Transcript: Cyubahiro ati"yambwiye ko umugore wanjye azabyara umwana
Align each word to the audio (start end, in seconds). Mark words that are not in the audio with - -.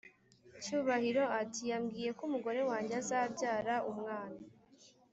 Cyubahiro 0.63 1.23
ati"yambwiye 1.41 2.09
ko 2.17 2.21
umugore 2.29 2.61
wanjye 2.69 2.93
azabyara 3.01 3.75
umwana 3.91 4.39